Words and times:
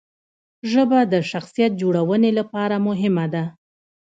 ژبه 0.71 0.99
د 1.13 1.15
شخصیت 1.31 1.71
جوړونې 1.81 2.31
لپاره 2.39 2.75
مهمه 2.87 3.25
ده. 3.33 3.43